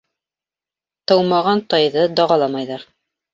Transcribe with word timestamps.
Тыумаған 1.11 1.61
тайҙы 1.75 2.07
дағаламайҙар. 2.21 2.89